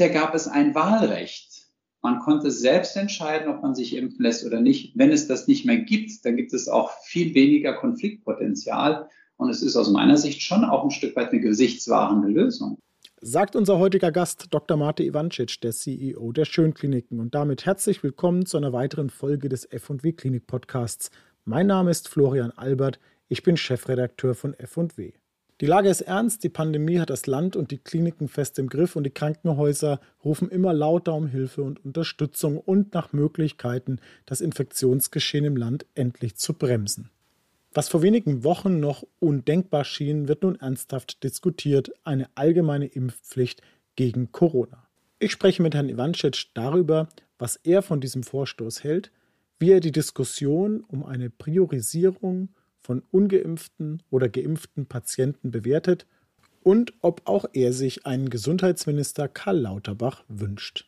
[0.00, 1.66] bisher gab es ein Wahlrecht.
[2.00, 4.96] Man konnte selbst entscheiden, ob man sich impfen lässt oder nicht.
[4.96, 9.10] Wenn es das nicht mehr gibt, dann gibt es auch viel weniger Konfliktpotenzial.
[9.36, 12.78] Und es ist aus meiner Sicht schon auch ein Stück weit eine gesichtswahrende Lösung.
[13.20, 14.78] Sagt unser heutiger Gast Dr.
[14.78, 17.20] Mate Ivancic, der CEO der Schönkliniken.
[17.20, 21.10] Und damit herzlich willkommen zu einer weiteren Folge des F&W Klinik Podcasts.
[21.44, 22.98] Mein Name ist Florian Albert.
[23.28, 25.12] Ich bin Chefredakteur von F&W.
[25.60, 28.96] Die Lage ist ernst, die Pandemie hat das Land und die Kliniken fest im Griff
[28.96, 35.44] und die Krankenhäuser rufen immer lauter um Hilfe und Unterstützung und nach Möglichkeiten, das Infektionsgeschehen
[35.44, 37.10] im Land endlich zu bremsen.
[37.74, 43.60] Was vor wenigen Wochen noch undenkbar schien, wird nun ernsthaft diskutiert, eine allgemeine Impfpflicht
[43.96, 44.86] gegen Corona.
[45.18, 49.12] Ich spreche mit Herrn Ivancic darüber, was er von diesem Vorstoß hält,
[49.58, 52.48] wie er die Diskussion um eine Priorisierung
[52.80, 56.06] von ungeimpften oder geimpften Patienten bewertet
[56.62, 60.86] und ob auch er sich einen Gesundheitsminister Karl Lauterbach wünscht.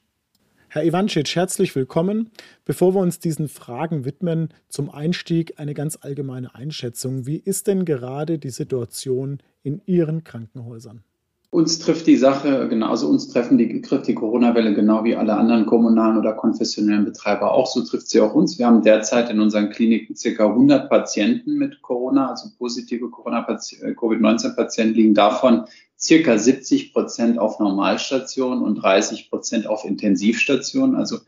[0.68, 2.30] Herr Ivancic, herzlich willkommen.
[2.64, 7.26] Bevor wir uns diesen Fragen widmen, zum Einstieg eine ganz allgemeine Einschätzung.
[7.26, 11.04] Wie ist denn gerade die Situation in Ihren Krankenhäusern?
[11.52, 15.66] Uns trifft die Sache, genauso uns treffen die, trifft die Corona-Welle genau wie alle anderen
[15.66, 17.66] kommunalen oder konfessionellen Betreiber auch.
[17.66, 18.58] So trifft sie auch uns.
[18.58, 24.94] Wir haben derzeit in unseren Kliniken circa 100 Patienten mit Corona, also positive äh, Covid-19-Patienten
[24.94, 25.64] liegen davon
[26.00, 30.96] circa 70 Prozent auf Normalstationen und 30 Prozent auf Intensivstationen.
[30.96, 31.18] Also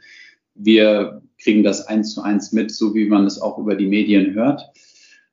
[0.55, 4.33] wir kriegen das eins zu eins mit, so wie man es auch über die Medien
[4.33, 4.73] hört.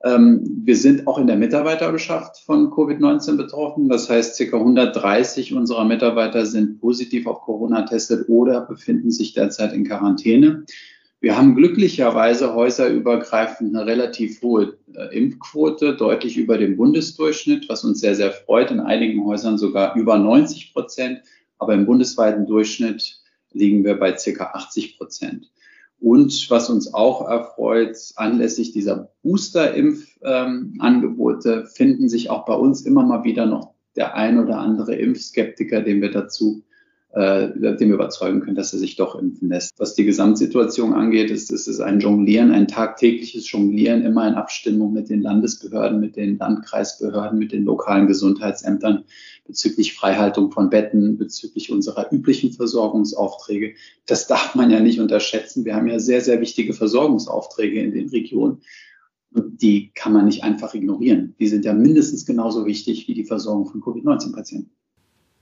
[0.03, 3.89] Ähm, wir sind auch in der Mitarbeiterschaft von Covid-19 betroffen.
[3.89, 4.57] Das heißt, ca.
[4.57, 10.65] 130 unserer Mitarbeiter sind positiv auf Corona testet oder befinden sich derzeit in Quarantäne.
[11.19, 17.99] Wir haben glücklicherweise häuserübergreifend eine relativ hohe äh, Impfquote, deutlich über dem Bundesdurchschnitt, was uns
[17.99, 18.71] sehr, sehr freut.
[18.71, 21.21] In einigen Häusern sogar über 90 Prozent,
[21.59, 23.19] aber im bundesweiten Durchschnitt
[23.51, 24.45] liegen wir bei ca.
[24.45, 25.51] 80 Prozent.
[26.01, 33.23] Und was uns auch erfreut, anlässlich dieser Booster-Impfangebote finden sich auch bei uns immer mal
[33.23, 36.63] wieder noch der ein oder andere Impfskeptiker, den wir dazu
[37.13, 39.73] äh, dem überzeugen können, dass er sich doch impfen lässt.
[39.77, 44.93] Was die Gesamtsituation angeht, ist, ist es ein Jonglieren, ein tagtägliches Jonglieren, immer in Abstimmung
[44.93, 49.03] mit den Landesbehörden, mit den Landkreisbehörden, mit den lokalen Gesundheitsämtern
[49.45, 53.73] bezüglich Freihaltung von Betten, bezüglich unserer üblichen Versorgungsaufträge.
[54.05, 55.65] Das darf man ja nicht unterschätzen.
[55.65, 58.61] Wir haben ja sehr, sehr wichtige Versorgungsaufträge in den Regionen.
[59.33, 61.35] Und die kann man nicht einfach ignorieren.
[61.39, 64.71] Die sind ja mindestens genauso wichtig wie die Versorgung von Covid-19-Patienten.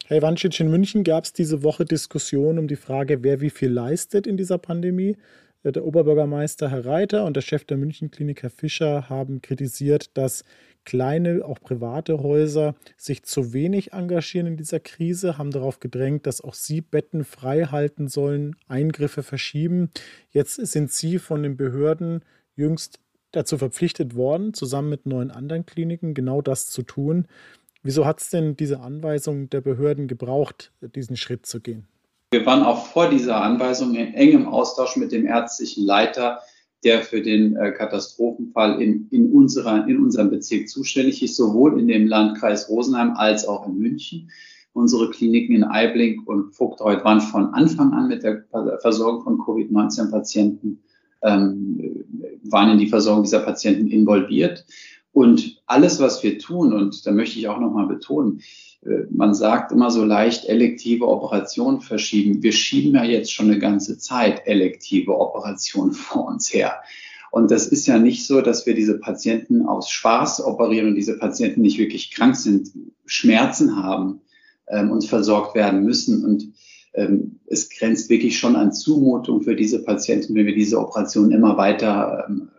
[0.10, 3.70] Herr Ivancic, in München gab es diese Woche Diskussionen um die Frage, wer wie viel
[3.70, 5.18] leistet in dieser Pandemie.
[5.62, 10.46] Äh, der Oberbürgermeister Herr Reiter und der Chef der Münchenklinik Herr Fischer haben kritisiert, dass
[10.84, 16.42] kleine, auch private Häuser sich zu wenig engagieren in dieser Krise, haben darauf gedrängt, dass
[16.42, 19.92] auch sie Betten frei halten sollen, Eingriffe verschieben.
[20.32, 22.26] Jetzt sind sie von den Behörden
[22.56, 23.00] jüngst
[23.32, 27.28] dazu verpflichtet worden, zusammen mit neun anderen Kliniken genau das zu tun.
[27.82, 31.88] Wieso hat es denn diese Anweisung der Behörden gebraucht, diesen Schritt zu gehen?
[32.32, 36.40] Wir waren auch vor dieser Anweisung in engem Austausch mit dem ärztlichen Leiter,
[36.84, 41.88] der für den äh, Katastrophenfall in, in, unserer, in unserem Bezirk zuständig ist, sowohl in
[41.88, 44.30] dem Landkreis Rosenheim als auch in München.
[44.74, 48.46] Unsere Kliniken in Eibling und Vogtreuth waren von Anfang an mit der
[48.82, 50.84] Versorgung von Covid-19-Patienten,
[51.24, 52.06] ähm,
[52.44, 54.66] waren in die Versorgung dieser Patienten involviert.
[55.12, 58.42] Und alles, was wir tun, und da möchte ich auch nochmal betonen,
[58.86, 62.44] äh, man sagt immer so leicht elektive Operationen verschieben.
[62.44, 66.76] Wir schieben ja jetzt schon eine ganze Zeit elektive Operationen vor uns her.
[67.32, 71.18] Und das ist ja nicht so, dass wir diese Patienten aus Spaß operieren und diese
[71.18, 72.72] Patienten nicht wirklich krank sind,
[73.06, 74.22] Schmerzen haben
[74.68, 76.26] ähm, und versorgt werden müssen.
[76.26, 76.54] Und
[76.94, 81.56] ähm, es grenzt wirklich schon an Zumutung für diese Patienten, wenn wir diese Operation immer
[81.56, 82.50] weiter ähm,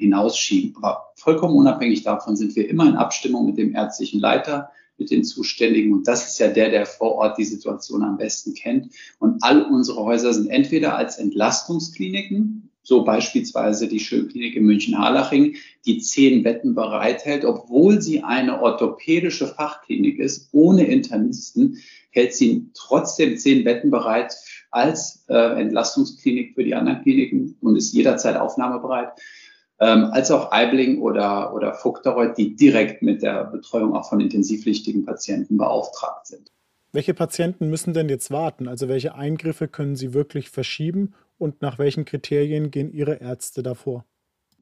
[0.00, 0.76] hinausschieben.
[0.82, 5.24] Aber vollkommen unabhängig davon sind wir immer in Abstimmung mit dem ärztlichen Leiter, mit den
[5.24, 5.92] Zuständigen.
[5.92, 8.92] Und das ist ja der, der vor Ort die Situation am besten kennt.
[9.18, 15.56] Und all unsere Häuser sind entweder als Entlastungskliniken, so beispielsweise die Schönklinik in München-Harlaching,
[15.86, 21.78] die zehn Betten bereithält, obwohl sie eine orthopädische Fachklinik ist, ohne Internisten,
[22.10, 24.34] hält sie trotzdem zehn Betten bereit
[24.70, 29.12] als äh, Entlastungsklinik für die anderen Kliniken und ist jederzeit aufnahmebereit
[29.80, 35.04] ähm, als auch Eibling oder, oder Vogtereuth, die direkt mit der Betreuung auch von intensivpflichtigen
[35.04, 36.52] Patienten beauftragt sind.
[36.92, 38.68] Welche Patienten müssen denn jetzt warten?
[38.68, 44.04] Also welche Eingriffe können Sie wirklich verschieben und nach welchen Kriterien gehen Ihre Ärzte davor?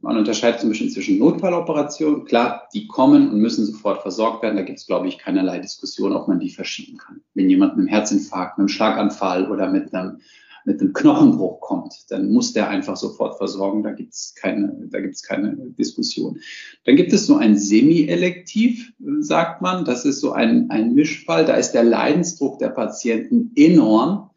[0.01, 2.25] Man unterscheidet zum Beispiel zwischen Notfalloperationen.
[2.25, 4.57] Klar, die kommen und müssen sofort versorgt werden.
[4.57, 7.21] Da gibt es, glaube ich, keinerlei Diskussion, ob man die verschieben kann.
[7.35, 10.21] Wenn jemand mit einem Herzinfarkt, mit einem Schlaganfall oder mit einem,
[10.65, 13.83] mit einem Knochenbruch kommt, dann muss der einfach sofort versorgen.
[13.83, 16.39] Da gibt es keine, da gibt's keine Diskussion.
[16.85, 19.85] Dann gibt es so ein Semi-Elektiv, sagt man.
[19.85, 21.45] Das ist so ein, ein Mischfall.
[21.45, 24.29] Da ist der Leidensdruck der Patienten enorm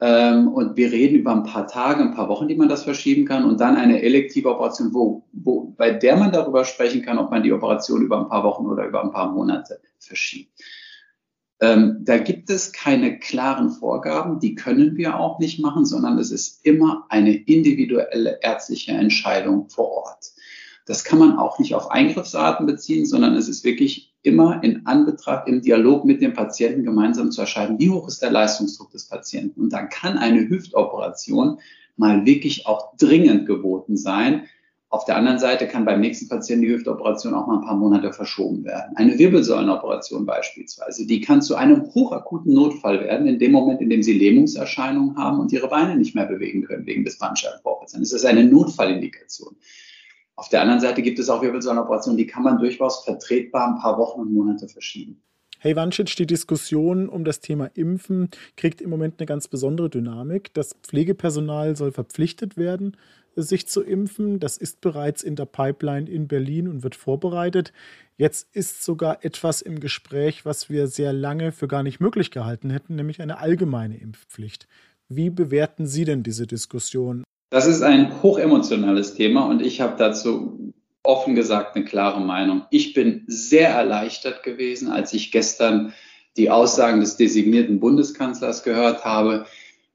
[0.00, 3.26] ähm, und wir reden über ein paar Tage, ein paar Wochen, die man das verschieben
[3.26, 3.44] kann.
[3.44, 7.42] Und dann eine elektive Operation, wo, wo, bei der man darüber sprechen kann, ob man
[7.42, 10.52] die Operation über ein paar Wochen oder über ein paar Monate verschiebt.
[11.60, 16.30] Ähm, da gibt es keine klaren Vorgaben, die können wir auch nicht machen, sondern es
[16.30, 20.32] ist immer eine individuelle ärztliche Entscheidung vor Ort.
[20.86, 25.46] Das kann man auch nicht auf Eingriffsarten beziehen, sondern es ist wirklich immer in Anbetracht,
[25.46, 29.60] im Dialog mit dem Patienten gemeinsam zu entscheiden, wie hoch ist der Leistungsdruck des Patienten.
[29.60, 31.58] Und dann kann eine Hüftoperation
[31.96, 34.46] mal wirklich auch dringend geboten sein.
[34.92, 38.12] Auf der anderen Seite kann beim nächsten Patienten die Hüftoperation auch mal ein paar Monate
[38.12, 38.96] verschoben werden.
[38.96, 44.02] Eine Wirbelsäulenoperation beispielsweise, die kann zu einem hochakuten Notfall werden, in dem Moment, in dem
[44.02, 47.92] Sie Lähmungserscheinungen haben und Ihre Beine nicht mehr bewegen können wegen des Bandscheibenvorfalls.
[47.92, 49.54] Dann ist das eine Notfallindikation.
[50.34, 53.96] Auf der anderen Seite gibt es auch Wirbelsäulenoperationen, die kann man durchaus vertretbar ein paar
[53.96, 55.22] Wochen und Monate verschieben.
[55.62, 60.54] Hey Wancic, die Diskussion um das Thema Impfen kriegt im Moment eine ganz besondere Dynamik.
[60.54, 62.96] Das Pflegepersonal soll verpflichtet werden,
[63.36, 64.40] sich zu impfen.
[64.40, 67.72] Das ist bereits in der Pipeline in Berlin und wird vorbereitet.
[68.16, 72.70] Jetzt ist sogar etwas im Gespräch, was wir sehr lange für gar nicht möglich gehalten
[72.70, 74.66] hätten, nämlich eine allgemeine Impfpflicht.
[75.08, 77.24] Wie bewerten Sie denn diese Diskussion?
[77.50, 80.72] Das ist ein hochemotionales Thema und ich habe dazu
[81.02, 82.62] offen gesagt eine klare Meinung.
[82.70, 85.92] Ich bin sehr erleichtert gewesen, als ich gestern
[86.36, 89.46] die Aussagen des designierten Bundeskanzlers gehört habe,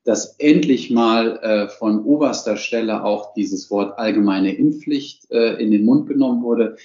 [0.05, 5.83] dass endlich mal äh, von oberster Stelle auch dieses Wort allgemeine Impfpflicht äh, in den
[5.83, 6.77] Mund genommen wurde.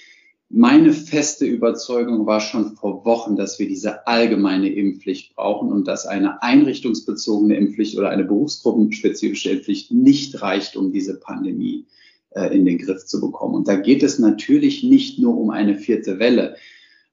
[0.49, 6.07] Meine feste Überzeugung war schon vor Wochen, dass wir diese allgemeine Impfpflicht brauchen und dass
[6.07, 11.85] eine einrichtungsbezogene Impfpflicht oder eine berufsgruppenspezifische Impfpflicht nicht reicht, um diese Pandemie
[12.31, 13.55] äh, in den Griff zu bekommen.
[13.55, 16.57] Und da geht es natürlich nicht nur um eine vierte Welle.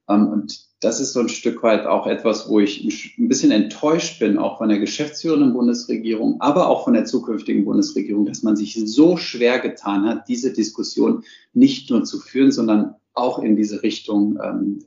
[0.08, 2.84] Ähm, und das ist so ein Stück weit auch etwas, wo ich
[3.18, 8.26] ein bisschen enttäuscht bin, auch von der geschäftsführenden Bundesregierung, aber auch von der zukünftigen Bundesregierung,
[8.26, 13.40] dass man sich so schwer getan hat, diese Diskussion nicht nur zu führen, sondern auch
[13.40, 14.84] in diese Richtung, ähm,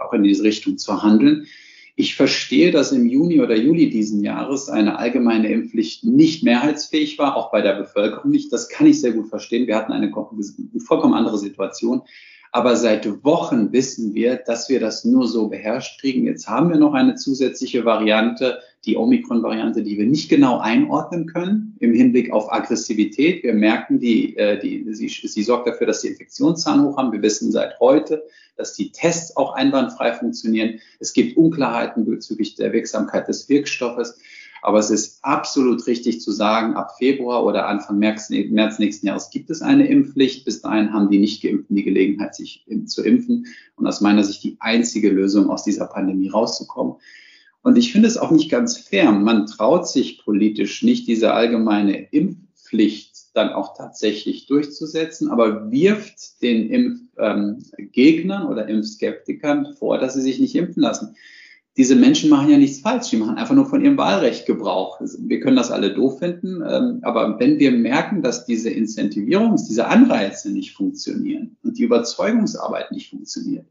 [0.00, 1.46] auch in diese Richtung zu handeln.
[1.96, 7.36] Ich verstehe, dass im Juni oder Juli diesen Jahres eine allgemeine Impfpflicht nicht mehrheitsfähig war,
[7.36, 8.52] auch bei der Bevölkerung nicht.
[8.52, 9.66] Das kann ich sehr gut verstehen.
[9.66, 12.02] Wir hatten eine vollkommen andere Situation.
[12.54, 16.26] Aber seit Wochen wissen wir, dass wir das nur so beherrscht kriegen.
[16.26, 21.76] Jetzt haben wir noch eine zusätzliche Variante, die Omikron-Variante, die wir nicht genau einordnen können
[21.80, 23.42] im Hinblick auf Aggressivität.
[23.42, 27.10] Wir merken, die, äh, die, sie, sie sorgt dafür, dass die Infektionszahlen hoch haben.
[27.12, 28.22] Wir wissen seit heute,
[28.56, 30.78] dass die Tests auch einwandfrei funktionieren.
[31.00, 34.18] Es gibt Unklarheiten bezüglich der Wirksamkeit des Wirkstoffes.
[34.64, 39.30] Aber es ist absolut richtig zu sagen, ab Februar oder Anfang März, März nächsten Jahres
[39.30, 40.44] gibt es eine Impfpflicht.
[40.44, 43.46] Bis dahin haben die Nicht-Geimpften die Gelegenheit, sich zu impfen.
[43.74, 46.94] Und aus meiner Sicht die einzige Lösung, aus dieser Pandemie rauszukommen.
[47.62, 49.10] Und ich finde es auch nicht ganz fair.
[49.10, 56.70] Man traut sich politisch nicht, diese allgemeine Impfpflicht dann auch tatsächlich durchzusetzen, aber wirft den
[56.70, 61.16] Impfgegnern ähm, oder Impfskeptikern vor, dass sie sich nicht impfen lassen
[61.76, 65.00] diese Menschen machen ja nichts falsch, die machen einfach nur von ihrem Wahlrecht Gebrauch.
[65.18, 69.86] Wir können das alle doof finden, ähm, aber wenn wir merken, dass diese Incentivierungs-, diese
[69.86, 73.66] Anreize nicht funktionieren und die Überzeugungsarbeit nicht funktioniert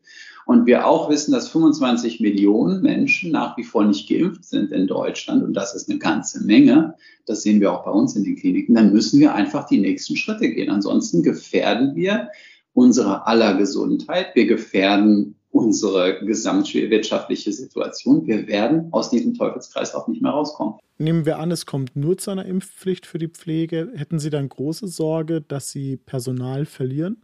[0.46, 4.88] und wir auch wissen, dass 25 Millionen Menschen nach wie vor nicht geimpft sind in
[4.88, 6.96] Deutschland und das ist eine ganze Menge,
[7.28, 10.16] das sehen wir auch bei uns in den Kliniken, dann müssen wir einfach die nächsten
[10.16, 10.72] Schritte gehen.
[10.72, 12.30] Ansonsten gefährden wir
[12.74, 18.26] unsere aller Gesundheit, wir gefährden unsere gesamtwirtschaftliche Situation.
[18.26, 20.76] Wir werden aus diesem Teufelskreislauf nicht mehr rauskommen.
[20.98, 23.92] Nehmen wir an, es kommt nur zu einer Impfpflicht für die Pflege.
[23.96, 27.22] Hätten Sie dann große Sorge, dass Sie Personal verlieren?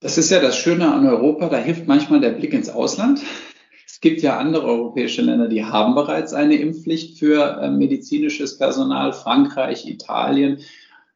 [0.00, 3.22] Das ist ja das Schöne an Europa, da hilft manchmal der Blick ins Ausland.
[3.86, 9.12] Es gibt ja andere europäische Länder, die haben bereits eine Impfpflicht für äh, medizinisches Personal,
[9.12, 10.58] Frankreich, Italien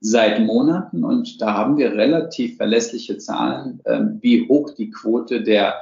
[0.00, 1.04] seit Monaten.
[1.04, 5.74] Und da haben wir relativ verlässliche Zahlen, äh, wie hoch die Quote der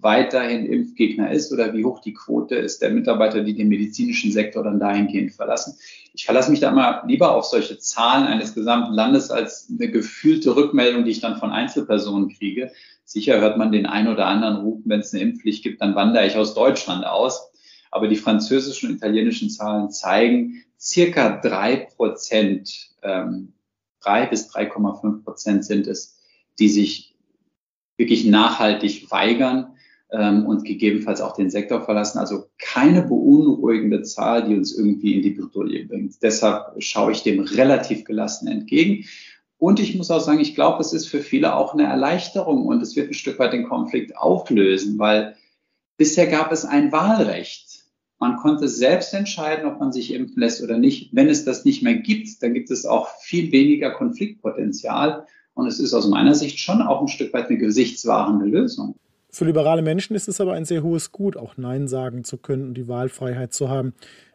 [0.00, 4.64] weiterhin Impfgegner ist oder wie hoch die Quote ist der Mitarbeiter, die den medizinischen Sektor
[4.64, 5.76] dann dahingehend verlassen.
[6.12, 10.56] Ich verlasse mich da immer lieber auf solche Zahlen eines gesamten Landes als eine gefühlte
[10.56, 12.70] Rückmeldung, die ich dann von Einzelpersonen kriege.
[13.04, 16.26] Sicher hört man den einen oder anderen rufen, wenn es eine Impfpflicht gibt, dann wandere
[16.26, 17.50] ich aus Deutschland aus.
[17.90, 23.52] Aber die französischen und italienischen Zahlen zeigen, circa drei Prozent, ähm,
[24.00, 26.18] drei bis 3,5 Prozent sind es,
[26.58, 27.14] die sich
[27.96, 29.73] wirklich nachhaltig weigern
[30.14, 32.18] ähm, und gegebenenfalls auch den Sektor verlassen.
[32.18, 36.22] Also keine beunruhigende Zahl, die uns irgendwie in die Bredouille bringt.
[36.22, 39.04] Deshalb schaue ich dem relativ gelassen entgegen.
[39.58, 42.82] Und ich muss auch sagen, ich glaube, es ist für viele auch eine Erleichterung und
[42.82, 45.36] es wird ein Stück weit den Konflikt auflösen, weil
[45.96, 47.84] bisher gab es ein Wahlrecht.
[48.20, 51.10] Man konnte selbst entscheiden, ob man sich impfen lässt oder nicht.
[51.12, 55.26] Wenn es das nicht mehr gibt, dann gibt es auch viel weniger Konfliktpotenzial.
[55.54, 58.96] Und es ist aus meiner Sicht schon auch ein Stück weit eine gesichtswahrende Lösung.
[59.34, 62.68] Für liberale Menschen ist es aber ein sehr hohes Gut, auch Nein sagen zu können
[62.68, 63.92] und die Wahlfreiheit zu haben.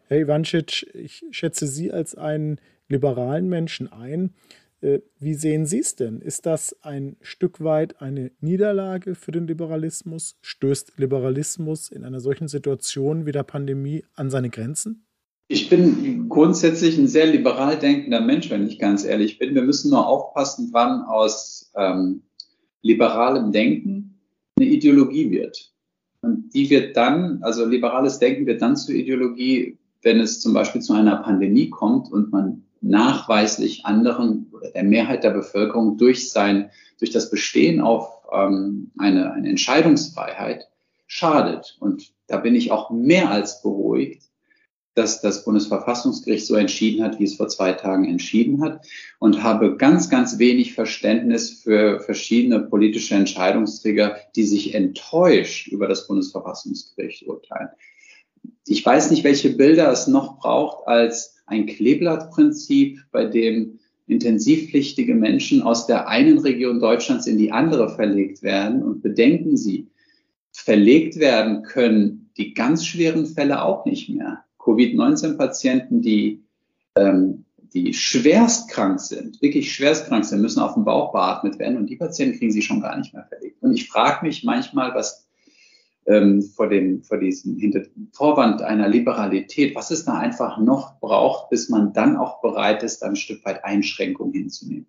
[0.08, 4.34] Herr Ivancic, ich schätze Sie als einen liberalen Menschen ein.
[4.82, 6.20] Äh, wie sehen Sie es denn?
[6.20, 10.36] Ist das ein Stück weit eine Niederlage für den Liberalismus?
[10.42, 15.06] Stößt Liberalismus in einer solchen Situation wie der Pandemie an seine Grenzen?
[15.48, 19.56] Ich bin grundsätzlich ein sehr liberal denkender Mensch, wenn ich ganz ehrlich bin.
[19.56, 22.24] Wir müssen nur aufpassen, wann aus ähm,
[22.82, 24.19] liberalem Denken
[24.60, 25.72] eine Ideologie wird.
[26.22, 30.82] Und die wird dann, also liberales Denken wird dann zur Ideologie, wenn es zum Beispiel
[30.82, 36.70] zu einer Pandemie kommt und man nachweislich anderen oder der Mehrheit der Bevölkerung durch sein,
[36.98, 40.68] durch das Bestehen auf ähm, eine, eine Entscheidungsfreiheit
[41.08, 41.78] schadet.
[41.80, 44.24] Und da bin ich auch mehr als beruhigt,
[45.00, 48.86] dass das Bundesverfassungsgericht so entschieden hat, wie es vor zwei Tagen entschieden hat
[49.18, 56.06] und habe ganz, ganz wenig Verständnis für verschiedene politische Entscheidungsträger, die sich enttäuscht über das
[56.06, 57.70] Bundesverfassungsgericht urteilen.
[58.68, 65.62] Ich weiß nicht, welche Bilder es noch braucht als ein Kleeblattprinzip, bei dem intensivpflichtige Menschen
[65.62, 68.84] aus der einen Region Deutschlands in die andere verlegt werden.
[68.84, 69.88] Und bedenken Sie,
[70.52, 74.44] verlegt werden können die ganz schweren Fälle auch nicht mehr.
[74.70, 76.44] Covid-19-Patienten, die,
[76.96, 81.78] ähm, die schwerst krank sind, wirklich schwerst krank sind, müssen auf dem Bauch beatmet werden
[81.78, 83.62] und die Patienten kriegen sie schon gar nicht mehr verlegt.
[83.62, 85.28] Und ich frage mich manchmal, was
[86.06, 87.84] ähm, vor, dem, vor diesem hinter
[88.14, 93.04] Vorwand einer Liberalität, was es da einfach noch braucht, bis man dann auch bereit ist,
[93.04, 94.88] ein Stück weit Einschränkungen hinzunehmen.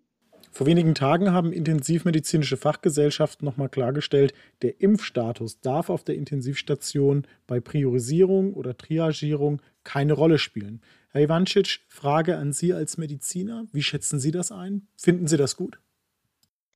[0.53, 7.61] Vor wenigen Tagen haben intensivmedizinische Fachgesellschaften nochmal klargestellt, der Impfstatus darf auf der Intensivstation bei
[7.61, 10.81] Priorisierung oder Triagierung keine Rolle spielen.
[11.11, 13.67] Herr Ivancic, Frage an Sie als Mediziner.
[13.73, 14.87] Wie schätzen Sie das ein?
[14.97, 15.79] Finden Sie das gut?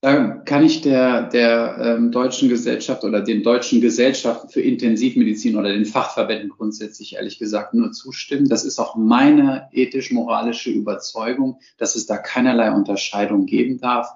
[0.04, 5.72] Da kann ich der, der ähm, deutschen Gesellschaft oder den deutschen Gesellschaften für Intensivmedizin oder
[5.72, 8.46] den Fachverbänden grundsätzlich ehrlich gesagt nur zustimmen.
[8.46, 14.08] Das ist auch meine ethisch-moralische Überzeugung, dass es da keinerlei Unterscheidung geben darf.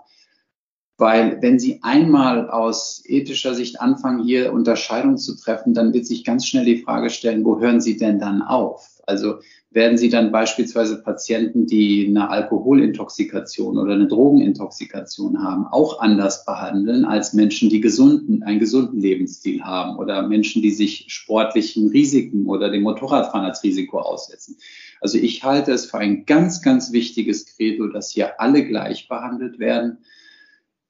[0.99, 6.25] Weil wenn Sie einmal aus ethischer Sicht anfangen, hier Unterscheidungen zu treffen, dann wird sich
[6.25, 9.01] ganz schnell die Frage stellen, wo hören Sie denn dann auf?
[9.07, 9.37] Also
[9.71, 17.05] werden Sie dann beispielsweise Patienten, die eine Alkoholintoxikation oder eine Drogenintoxikation haben, auch anders behandeln
[17.05, 22.71] als Menschen, die gesunden, einen gesunden Lebensstil haben oder Menschen, die sich sportlichen Risiken oder
[22.71, 24.57] dem Motorradfahren als Risiko aussetzen.
[25.01, 29.61] Also ich halte es für ein ganz, ganz wichtiges Credo, dass hier alle gleich behandelt
[29.61, 29.99] werden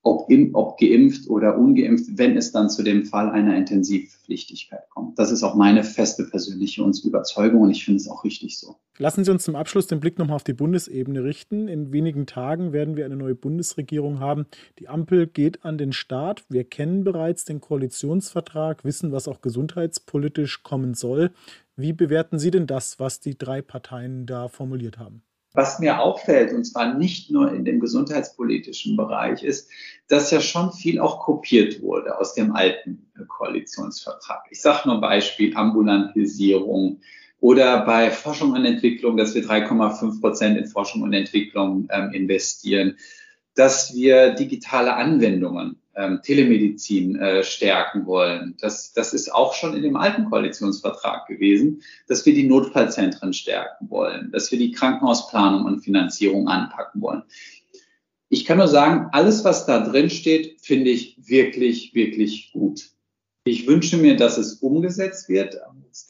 [0.03, 5.19] ob, in, ob geimpft oder ungeimpft, wenn es dann zu dem Fall einer Intensivpflichtigkeit kommt.
[5.19, 8.77] Das ist auch meine feste persönliche Überzeugung und ich finde es auch richtig so.
[8.99, 11.69] Lassen Sie uns zum Abschluss den Blick nochmal auf die Bundesebene richten.
[11.69, 14.47] In wenigen Tagen werden wir eine neue Bundesregierung haben.
[14.79, 16.45] Die Ampel geht an den Start.
[16.49, 21.31] Wir kennen bereits den Koalitionsvertrag, wissen, was auch gesundheitspolitisch kommen soll.
[21.77, 25.23] Wie bewerten Sie denn das, was die drei Parteien da formuliert haben?
[25.55, 29.71] Was mir auffällt, und zwar nicht nur in dem gesundheitspolitischen Bereich, ist,
[30.09, 34.45] dass ja schon viel auch kopiert wurde aus dem alten Koalitionsvertrag.
[34.51, 37.01] Ich sage nur Beispiel Ambulantisierung
[37.41, 42.97] oder bei Forschung und Entwicklung, dass wir 3,5 Prozent in Forschung und Entwicklung ähm, investieren,
[43.55, 48.57] dass wir digitale Anwendungen ähm, Telemedizin äh, stärken wollen.
[48.61, 53.91] Das, das ist auch schon in dem alten Koalitionsvertrag gewesen, dass wir die Notfallzentren stärken
[53.91, 57.25] wollen, dass wir die Krankenhausplanung und Finanzierung anpacken wollen.
[58.31, 62.91] Ich kann nur sagen, alles, was da drin steht, finde ich wirklich, wirklich gut.
[63.45, 65.59] Ich wünsche mir, dass es umgesetzt wird.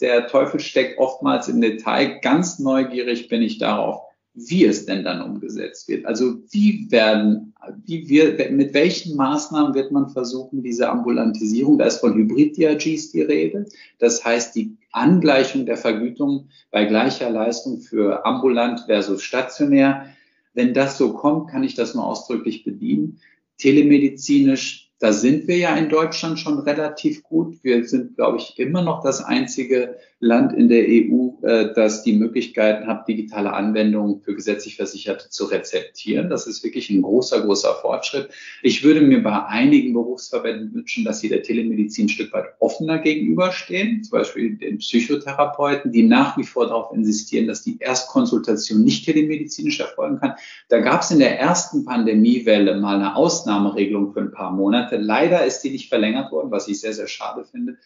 [0.00, 2.18] Der Teufel steckt oftmals im Detail.
[2.20, 4.07] Ganz neugierig bin ich darauf,
[4.46, 6.06] wie es denn dann umgesetzt wird.
[6.06, 7.54] Also wie werden,
[7.84, 13.22] wie wir, mit welchen Maßnahmen wird man versuchen, diese Ambulantisierung, da ist von Hybrid-DRGs die
[13.22, 13.66] Rede,
[13.98, 20.06] das heißt die Angleichung der Vergütung bei gleicher Leistung für ambulant versus stationär.
[20.54, 23.20] Wenn das so kommt, kann ich das nur ausdrücklich bedienen.
[23.58, 27.62] Telemedizinisch Da sind wir ja in Deutschland schon relativ gut.
[27.62, 32.14] Wir sind, glaube ich, immer noch das einzige Land in der EU, äh, das die
[32.14, 36.28] Möglichkeiten hat, digitale Anwendungen für gesetzlich Versicherte zu rezeptieren.
[36.28, 38.30] Das ist wirklich ein großer, großer Fortschritt.
[38.62, 42.98] Ich würde mir bei einigen Berufsverbänden wünschen, dass sie der Telemedizin ein Stück weit offener
[42.98, 44.02] gegenüberstehen.
[44.02, 49.78] Zum Beispiel den Psychotherapeuten, die nach wie vor darauf insistieren, dass die Erstkonsultation nicht telemedizinisch
[49.78, 50.34] erfolgen kann.
[50.68, 54.87] Da gab es in der ersten Pandemiewelle mal eine Ausnahmeregelung für ein paar Monate.
[54.96, 57.76] Leider ist die nicht verlängert worden, was ich sehr, sehr schade finde.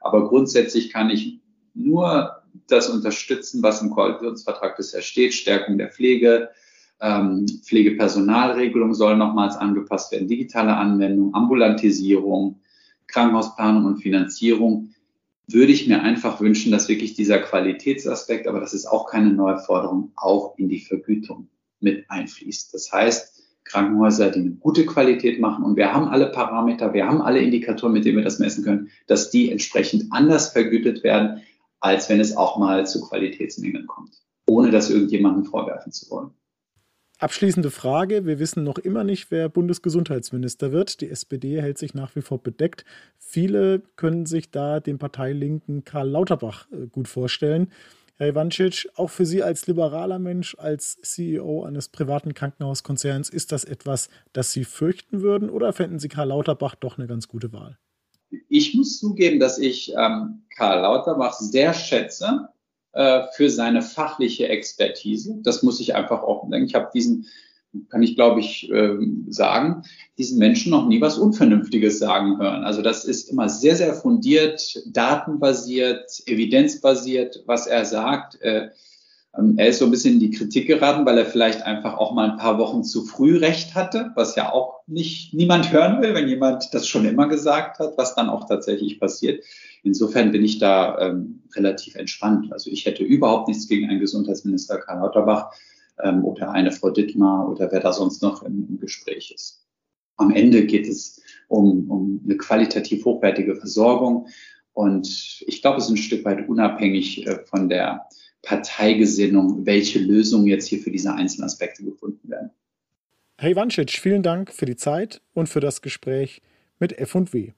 [0.00, 1.40] Aber grundsätzlich kann ich
[1.74, 6.50] nur das unterstützen, was im Koalitionsvertrag bisher steht, Stärkung der Pflege,
[7.00, 12.60] ähm, Pflegepersonalregelung soll nochmals angepasst werden, digitale Anwendung, Ambulantisierung,
[13.06, 14.90] Krankenhausplanung und Finanzierung.
[15.46, 19.58] Würde ich mir einfach wünschen, dass wirklich dieser Qualitätsaspekt, aber das ist auch keine neue
[19.58, 21.48] Forderung, auch in die Vergütung
[21.80, 22.74] mit einfließt.
[22.74, 23.37] Das heißt,
[23.68, 27.92] Krankenhäuser, die eine gute Qualität machen und wir haben alle Parameter, wir haben alle Indikatoren,
[27.92, 31.42] mit denen wir das messen können, dass die entsprechend anders vergütet werden,
[31.80, 34.10] als wenn es auch mal zu Qualitätsmängeln kommt,
[34.46, 36.30] ohne das irgendjemandem vorwerfen zu wollen.
[37.20, 38.26] Abschließende Frage.
[38.26, 41.00] Wir wissen noch immer nicht, wer Bundesgesundheitsminister wird.
[41.00, 42.84] Die SPD hält sich nach wie vor bedeckt.
[43.18, 47.72] Viele können sich da den Parteilinken Karl Lauterbach äh, gut vorstellen.
[48.18, 53.62] Herr Ivancic, auch für Sie als liberaler Mensch, als CEO eines privaten Krankenhauskonzerns, ist das
[53.62, 57.78] etwas, das Sie fürchten würden oder fänden Sie Karl Lauterbach doch eine ganz gute Wahl?
[58.48, 62.48] Ich muss zugeben, dass ich ähm, Karl Lauterbach sehr schätze
[62.92, 65.38] äh, für seine fachliche Expertise.
[65.44, 66.66] Das muss ich einfach auch denken.
[66.66, 67.28] Ich habe diesen,
[67.90, 68.96] kann ich glaube ich äh,
[69.28, 69.82] sagen,
[70.16, 72.64] diesen Menschen noch nie was Unvernünftiges sagen hören.
[72.64, 78.40] Also das ist immer sehr, sehr fundiert, datenbasiert, evidenzbasiert, was er sagt.
[78.40, 78.70] Äh,
[79.36, 82.12] ähm, er ist so ein bisschen in die Kritik geraten, weil er vielleicht einfach auch
[82.12, 86.14] mal ein paar Wochen zu früh recht hatte, was ja auch nicht niemand hören will,
[86.14, 89.44] wenn jemand das schon immer gesagt hat, was dann auch tatsächlich passiert.
[89.82, 92.52] Insofern bin ich da ähm, relativ entspannt.
[92.52, 95.52] Also ich hätte überhaupt nichts gegen einen Gesundheitsminister Karl Lauterbach
[96.02, 99.64] ähm, oder eine Frau Dittmar oder wer da sonst noch im, im Gespräch ist.
[100.16, 104.28] Am Ende geht es um, um eine qualitativ hochwertige Versorgung.
[104.72, 108.06] Und ich glaube, es ist ein Stück weit unabhängig äh, von der
[108.42, 112.50] Parteigesinnung, welche Lösungen jetzt hier für diese einzelnen Aspekte gefunden werden.
[113.38, 116.42] Herr Ivancic, vielen Dank für die Zeit und für das Gespräch
[116.78, 117.52] mit F&W.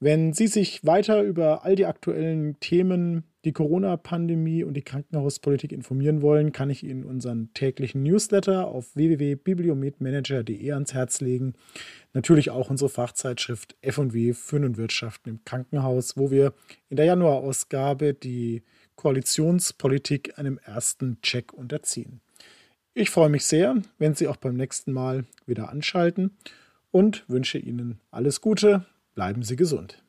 [0.00, 6.20] Wenn Sie sich weiter über all die aktuellen Themen, die Corona-Pandemie und die Krankenhauspolitik informieren
[6.20, 11.54] wollen, kann ich Ihnen unseren täglichen Newsletter auf www.bibliomedmanager.de ans Herz legen.
[12.12, 16.52] Natürlich auch unsere Fachzeitschrift F&W Führen und Wirtschaften im Krankenhaus, wo wir
[16.90, 18.64] in der Januarausgabe die
[18.96, 22.20] Koalitionspolitik einem ersten Check unterziehen.
[22.92, 26.36] Ich freue mich sehr, wenn Sie auch beim nächsten Mal wieder anschalten
[26.90, 28.84] und wünsche Ihnen alles Gute,
[29.14, 30.02] bleiben Sie gesund.